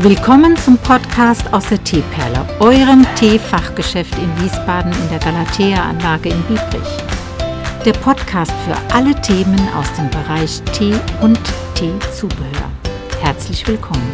[0.00, 6.98] Willkommen zum Podcast aus der Teeperle, eurem Teefachgeschäft in Wiesbaden in der Galatea-Anlage in Biebrich.
[7.82, 11.40] Der Podcast für alle Themen aus dem Bereich Tee und
[11.74, 12.70] Teezubehör.
[13.22, 14.06] Herzlich willkommen.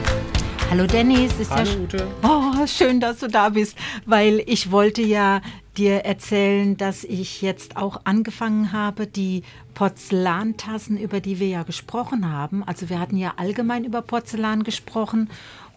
[0.70, 2.06] Hallo Dennis, ist Hallo ja Ute.
[2.22, 3.76] Oh, schön, dass du da bist,
[4.06, 5.40] weil ich wollte ja
[5.76, 9.42] dir erzählen, dass ich jetzt auch angefangen habe, die
[9.74, 12.62] Porzellantassen, über die wir ja gesprochen haben.
[12.62, 15.28] Also wir hatten ja allgemein über Porzellan gesprochen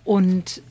[0.05, 0.61] und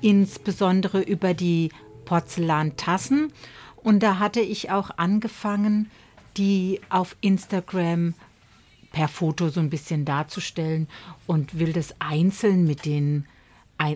[0.00, 1.70] insbesondere über die
[2.04, 3.32] Porzellantassen.
[3.76, 5.90] Und da hatte ich auch angefangen,
[6.36, 8.14] die auf Instagram
[8.92, 10.88] per Foto so ein bisschen darzustellen
[11.26, 13.26] und will das einzeln mit den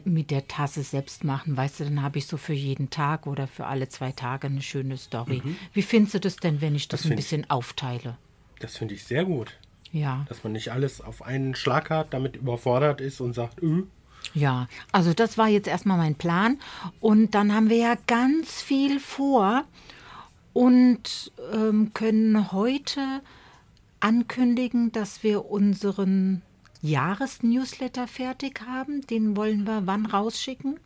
[0.04, 1.56] mit der Tasse selbst machen.
[1.56, 4.60] Weißt du, dann habe ich so für jeden Tag oder für alle zwei Tage eine
[4.60, 5.40] schöne Story.
[5.72, 8.18] Wie findest du das denn, wenn ich das, Das ein find ich- bisschen aufteile?
[8.58, 9.56] Das finde ich sehr gut.
[9.90, 10.26] Ja.
[10.28, 13.84] Dass man nicht alles auf einen Schlag hat, damit überfordert ist und sagt, öh,
[14.34, 16.58] Ja, also das war jetzt erstmal mein Plan.
[17.00, 19.64] Und dann haben wir ja ganz viel vor
[20.52, 23.22] und ähm, können heute
[24.00, 26.42] ankündigen, dass wir unseren
[26.82, 29.02] Jahresnewsletter fertig haben.
[29.06, 30.78] Den wollen wir wann rausschicken?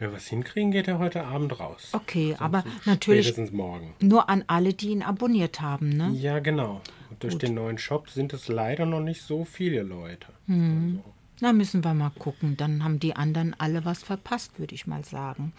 [0.00, 1.90] wenn wir was hinkriegen, geht er heute Abend raus.
[1.92, 3.34] Okay, aber natürlich
[4.00, 6.10] nur an alle, die ihn abonniert haben, ne?
[6.14, 6.80] Ja, genau.
[7.10, 10.28] Und durch den neuen Shop sind es leider noch nicht so viele Leute.
[10.46, 11.00] Hm.
[11.40, 12.56] Na, müssen wir mal gucken.
[12.56, 15.52] Dann haben die anderen alle was verpasst, würde ich mal sagen.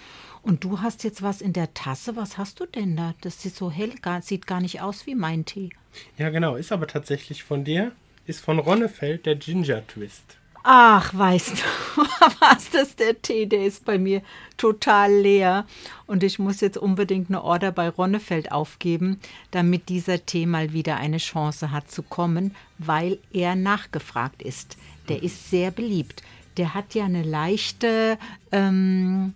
[0.44, 2.16] Und du hast jetzt was in der Tasse.
[2.16, 3.16] Was hast du denn da?
[3.22, 5.70] Das ist so hell, gar, sieht gar nicht aus wie mein Tee.
[6.18, 6.56] Ja, genau.
[6.56, 7.92] Ist aber tatsächlich von dir.
[8.26, 10.38] Ist von Ronnefeld der Ginger Twist.
[10.64, 12.02] Ach, weißt du,
[12.40, 13.48] was das ist der Tee?
[13.48, 14.22] Der ist bei mir
[14.58, 15.66] total leer.
[16.06, 20.98] Und ich muss jetzt unbedingt eine Order bei Ronnefeld aufgeben, damit dieser Tee mal wieder
[20.98, 24.78] eine Chance hat zu kommen, weil er nachgefragt ist.
[25.10, 26.22] Der ist sehr beliebt.
[26.58, 28.20] Der hat ja eine leichte,
[28.52, 29.34] ähm,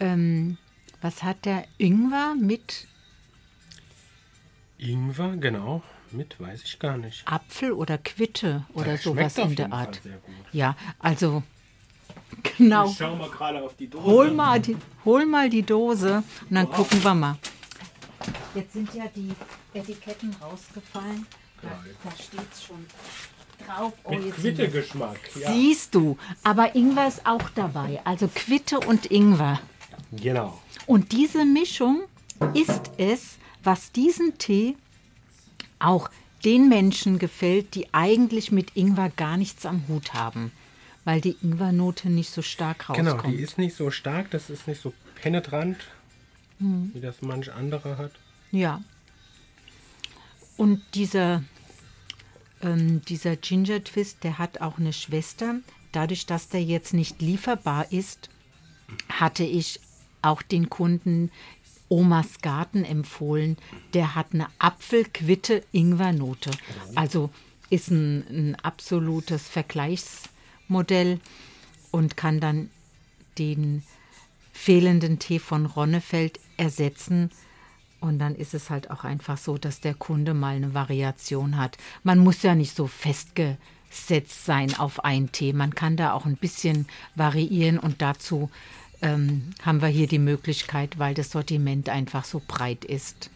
[0.00, 0.56] ähm,
[1.00, 1.64] was hat der?
[1.78, 2.88] Ingwer mit
[4.78, 5.82] Ingwer, genau.
[6.12, 7.22] Mit weiß ich gar nicht.
[7.26, 10.00] Apfel oder Quitte oder Der sowas in der Art.
[10.02, 10.34] sehr gut.
[10.52, 11.42] Ja, also
[12.56, 12.88] genau.
[12.90, 14.04] Ich schau mal gerade auf die Dose.
[14.04, 17.36] Hol mal, die, hol mal die Dose und dann gucken wir mal.
[18.54, 19.32] Jetzt sind ja die
[19.74, 21.26] Etiketten rausgefallen.
[21.62, 21.68] Da,
[22.04, 22.86] da steht es schon
[23.66, 23.92] drauf.
[24.04, 25.18] Oh, Mit Quittegeschmack.
[25.40, 25.52] Ja.
[25.52, 28.00] Siehst du, aber Ingwer ist auch dabei.
[28.04, 29.60] Also Quitte und Ingwer.
[30.12, 30.58] Genau.
[30.86, 32.02] Und diese Mischung
[32.54, 34.76] ist es, was diesen Tee
[35.78, 36.10] auch
[36.44, 40.52] den Menschen gefällt, die eigentlich mit Ingwer gar nichts am Hut haben,
[41.04, 43.08] weil die Ingwernote nicht so stark rauskommt.
[43.22, 45.76] Genau, die ist nicht so stark, das ist nicht so penetrant,
[46.58, 46.90] Hm.
[46.94, 48.12] wie das manch andere hat.
[48.50, 48.82] Ja.
[50.56, 51.42] Und dieser,
[52.62, 55.56] ähm, dieser Ginger Twist, der hat auch eine Schwester.
[55.92, 58.28] Dadurch, dass der jetzt nicht lieferbar ist,
[59.08, 59.80] hatte ich
[60.22, 61.30] auch den Kunden
[61.88, 63.56] Omas Garten empfohlen.
[63.94, 66.50] Der hat eine Apfelquitte-Ingwernote.
[66.94, 67.30] Also
[67.70, 71.20] ist ein, ein absolutes Vergleichsmodell
[71.90, 72.70] und kann dann
[73.38, 73.82] den
[74.52, 77.30] fehlenden Tee von Ronnefeld ersetzen.
[78.00, 81.78] Und dann ist es halt auch einfach so, dass der Kunde mal eine Variation hat.
[82.04, 85.52] Man muss ja nicht so festgesetzt sein auf einen Tee.
[85.52, 88.50] Man kann da auch ein bisschen variieren und dazu
[89.02, 93.30] ähm, haben wir hier die Möglichkeit, weil das Sortiment einfach so breit ist.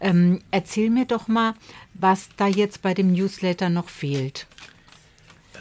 [0.00, 1.54] Ähm, erzähl mir doch mal,
[1.94, 4.46] was da jetzt bei dem Newsletter noch fehlt.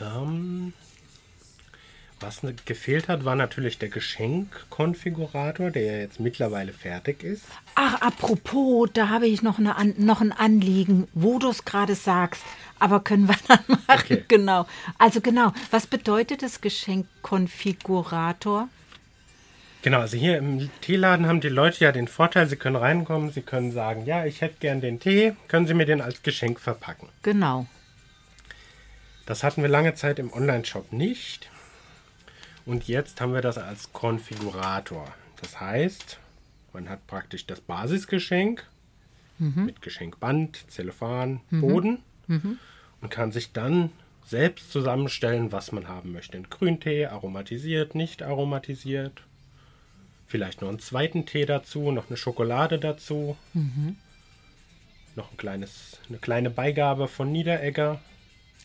[0.02, 0.74] Ähm,
[2.20, 7.44] was ne- gefehlt hat, war natürlich der Geschenkkonfigurator, der ja jetzt mittlerweile fertig ist.
[7.76, 11.96] Ach, apropos, da habe ich noch, eine, An- noch ein Anliegen, wo du es gerade
[11.96, 12.42] sagst.
[12.80, 13.84] Aber können wir dann machen.
[13.88, 14.24] Okay.
[14.28, 14.66] Genau.
[14.98, 18.68] Also genau, was bedeutet das Geschenkkonfigurator?
[19.84, 23.42] Genau, also hier im Teeladen haben die Leute ja den Vorteil, sie können reinkommen, sie
[23.42, 27.10] können sagen, ja, ich hätte gern den Tee, können Sie mir den als Geschenk verpacken.
[27.22, 27.68] Genau.
[29.26, 31.50] Das hatten wir lange Zeit im Online-Shop nicht.
[32.66, 35.14] Und jetzt haben wir das als Konfigurator.
[35.42, 36.18] Das heißt,
[36.72, 38.66] man hat praktisch das Basisgeschenk
[39.38, 42.00] mit Geschenkband, Zellophan, Boden
[43.02, 43.92] und kann sich dann
[44.26, 46.38] selbst zusammenstellen, was man haben möchte.
[46.38, 49.24] Ein Grüntee, aromatisiert, nicht aromatisiert.
[50.34, 53.38] Vielleicht noch einen zweiten Tee dazu, noch eine Schokolade dazu.
[55.16, 58.02] Noch ein kleines, eine kleine Beigabe von Niederegger.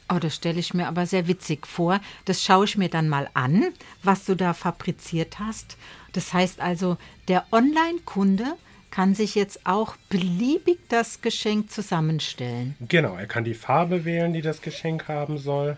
[0.08, 2.00] Oh, das stelle ich mir aber sehr witzig vor.
[2.24, 3.66] Das schaue ich mir dann mal an,
[4.02, 5.76] was du da fabriziert hast.
[6.14, 6.96] Das heißt also,
[7.28, 8.46] der Online-Kunde
[8.90, 12.76] kann sich jetzt auch beliebig das Geschenk zusammenstellen.
[12.80, 15.76] Genau, er kann die Farbe wählen, die das Geschenk haben soll.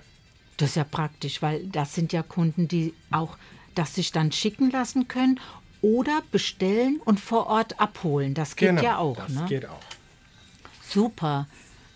[0.56, 3.36] Das ist ja praktisch, weil das sind ja Kunden, die auch
[3.74, 5.40] das sich dann schicken lassen können
[5.82, 8.34] oder bestellen und vor Ort abholen.
[8.34, 9.16] Das geht genau, ja auch.
[9.16, 9.46] Das ne?
[9.48, 9.80] geht auch.
[10.82, 11.46] Super.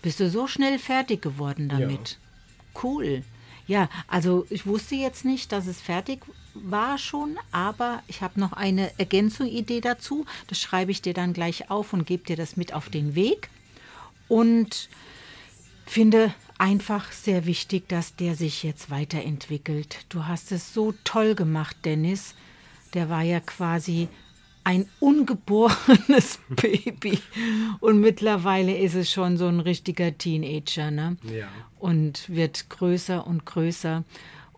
[0.02, 2.18] Bist du so schnell fertig geworden damit?
[2.82, 3.22] Cool.
[3.66, 6.20] Ja, also ich wusste jetzt nicht, dass es fertig
[6.54, 10.26] war schon, aber ich habe noch eine Ergänzung, Idee dazu.
[10.48, 13.48] Das schreibe ich dir dann gleich auf und gebe dir das mit auf den Weg.
[14.28, 14.88] Und
[15.86, 20.04] finde einfach sehr wichtig, dass der sich jetzt weiterentwickelt.
[20.08, 22.34] Du hast es so toll gemacht, Dennis.
[22.94, 24.08] Der war ja quasi
[24.64, 27.18] ein ungeborenes Baby.
[27.80, 30.90] Und mittlerweile ist es schon so ein richtiger Teenager.
[30.90, 31.16] Ne?
[31.22, 31.48] Ja.
[31.78, 34.04] Und wird größer und größer.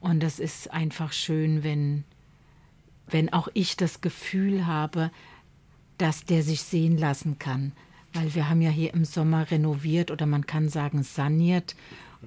[0.00, 2.04] Und das ist einfach schön, wenn,
[3.08, 5.10] wenn auch ich das Gefühl habe,
[5.98, 7.72] dass der sich sehen lassen kann.
[8.12, 11.74] Weil wir haben ja hier im Sommer renoviert oder man kann sagen saniert.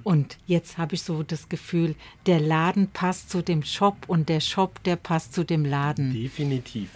[0.03, 1.95] Und jetzt habe ich so das Gefühl,
[2.25, 6.13] der Laden passt zu dem Shop und der Shop, der passt zu dem Laden.
[6.13, 6.89] Definitiv.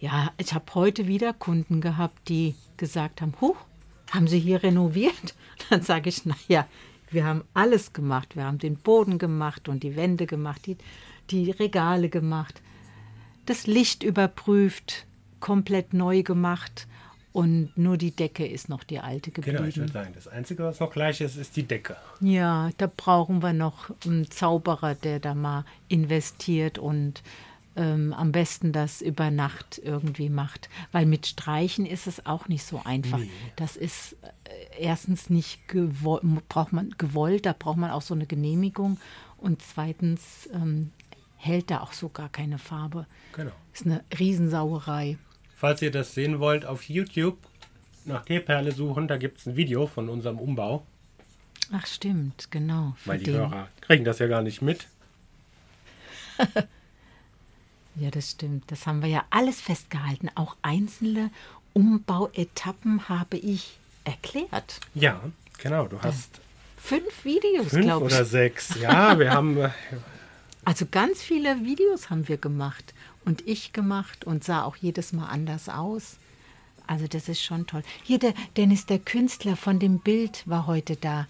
[0.00, 3.56] Ja, ich habe heute wieder Kunden gehabt, die gesagt haben, Huch,
[4.10, 5.34] haben Sie hier renoviert?
[5.70, 6.66] Dann sage ich, naja,
[7.10, 8.36] wir haben alles gemacht.
[8.36, 10.76] Wir haben den Boden gemacht und die Wände gemacht, die,
[11.30, 12.62] die Regale gemacht,
[13.46, 15.06] das Licht überprüft,
[15.40, 16.86] komplett neu gemacht
[17.38, 19.58] und nur die Decke ist noch die alte geblieben.
[19.58, 21.96] Genau, ich würde sagen, das Einzige, was noch gleich ist, ist die Decke.
[22.18, 27.22] Ja, da brauchen wir noch einen Zauberer, der da mal investiert und
[27.76, 30.68] ähm, am besten das über Nacht irgendwie macht.
[30.90, 33.18] Weil mit Streichen ist es auch nicht so einfach.
[33.18, 33.30] Nee.
[33.54, 38.26] Das ist äh, erstens nicht gewollt, braucht man gewollt, da braucht man auch so eine
[38.26, 38.98] Genehmigung.
[39.36, 40.90] Und zweitens ähm,
[41.36, 43.06] hält da auch so gar keine Farbe.
[43.32, 43.52] Genau.
[43.72, 45.18] Ist eine Riesensauerei.
[45.58, 47.36] Falls ihr das sehen wollt, auf YouTube
[48.04, 50.86] nach Teeperle suchen, da gibt es ein Video von unserem Umbau.
[51.72, 52.96] Ach stimmt, genau.
[53.04, 53.34] Weil die den.
[53.34, 54.86] Hörer kriegen das ja gar nicht mit.
[58.00, 58.70] Ja, das stimmt.
[58.70, 60.30] Das haben wir ja alles festgehalten.
[60.36, 61.32] Auch einzelne
[61.72, 64.78] Umbauetappen habe ich erklärt.
[64.94, 65.20] Ja,
[65.60, 65.88] genau.
[65.88, 66.40] Du hast
[66.76, 68.28] Fünf Videos, fünf glaube oder ich.
[68.28, 68.80] sechs.
[68.80, 69.58] Ja, wir haben.
[70.64, 72.94] Also ganz viele Videos haben wir gemacht
[73.24, 76.18] und ich gemacht und sah auch jedes Mal anders aus.
[76.86, 77.82] Also das ist schon toll.
[78.02, 81.26] Hier der Dennis, der Künstler von dem Bild, war heute da,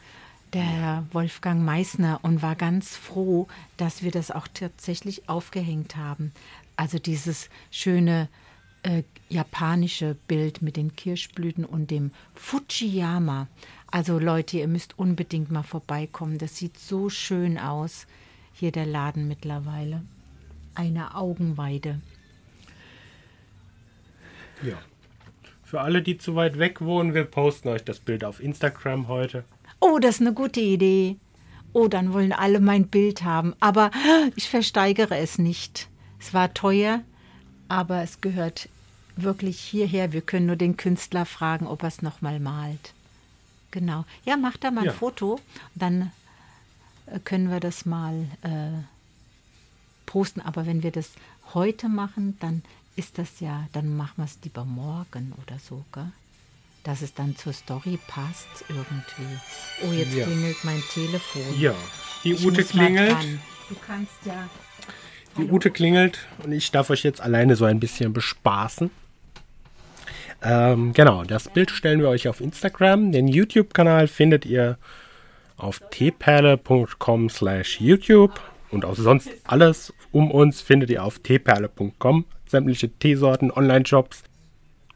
[0.53, 6.33] der Herr Wolfgang Meissner und war ganz froh, dass wir das auch tatsächlich aufgehängt haben.
[6.77, 8.29] Also dieses schöne
[8.83, 13.49] äh, japanische Bild mit den Kirschblüten und dem Fujiyama.
[13.91, 16.39] Also Leute, ihr müsst unbedingt mal vorbeikommen.
[16.39, 18.07] Das sieht so schön aus.
[18.59, 20.03] Hier der Laden mittlerweile.
[20.75, 22.01] Eine Augenweide.
[24.63, 24.77] Ja.
[25.63, 29.45] Für alle, die zu weit weg wohnen, wir posten euch das Bild auf Instagram heute.
[29.81, 31.17] Oh, das ist eine gute Idee.
[31.73, 33.55] Oh, dann wollen alle mein Bild haben.
[33.61, 33.91] Aber
[34.35, 35.89] ich versteigere es nicht.
[36.19, 37.03] Es war teuer,
[37.69, 38.69] aber es gehört
[39.15, 40.13] wirklich hierher.
[40.13, 42.93] Wir können nur den Künstler fragen, ob er es nochmal malt.
[43.71, 44.05] Genau.
[44.25, 44.93] Ja, mach da mal ein Ja.
[44.93, 45.39] Foto.
[45.75, 46.11] Dann
[47.25, 48.83] können wir das mal äh,
[50.07, 50.41] posten.
[50.41, 51.11] Aber wenn wir das
[51.55, 52.63] heute machen, dann
[52.97, 56.11] ist das ja, dann machen wir es lieber morgen oder so, gell?
[56.85, 59.39] Dass es dann zur Story passt irgendwie.
[59.87, 60.25] Oh, jetzt Ja.
[60.27, 61.43] klingelt mein Telefon.
[61.61, 61.75] Ja,
[62.25, 63.17] die Ich Ute klingelt.
[63.69, 64.49] Du kannst ja.
[65.37, 68.91] Die Ute klingelt und ich darf euch jetzt alleine so ein bisschen bespaßen.
[70.43, 73.13] Ähm, genau, das Bild stellen wir euch auf Instagram.
[73.13, 74.79] Den YouTube-Kanal findet ihr
[75.59, 82.25] auf tperle.com slash YouTube und auch sonst alles um uns findet ihr auf tperle.com.
[82.47, 84.23] Sämtliche Teesorten, Online-Shops.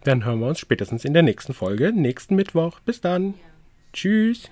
[0.05, 2.81] Dann hören wir uns spätestens in der nächsten Folge, nächsten Mittwoch.
[2.81, 3.35] Bis dann.
[3.93, 4.51] Tschüss.